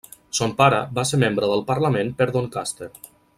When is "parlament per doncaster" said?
1.69-2.89